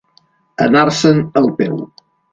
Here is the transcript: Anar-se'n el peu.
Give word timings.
Anar-se'n 0.65 1.21
el 1.43 1.53
peu. 1.61 1.77